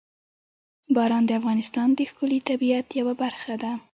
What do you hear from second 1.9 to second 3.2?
د ښکلي طبیعت یوه